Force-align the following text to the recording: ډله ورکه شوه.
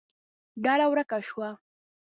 ډله 0.63 0.85
ورکه 0.91 1.17
شوه. 1.27 1.49